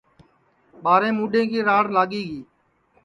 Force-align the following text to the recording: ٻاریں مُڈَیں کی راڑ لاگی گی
ٻاریں 0.83 1.13
مُڈَیں 1.17 1.47
کی 1.51 1.59
راڑ 1.67 1.85
لاگی 1.95 2.23
گی 2.29 2.41